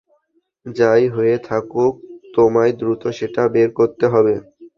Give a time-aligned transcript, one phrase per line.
[0.65, 1.93] যাই হয়ে থাকুক,
[2.35, 4.33] তোমায় দ্রুত সেটা বের করতে হবে।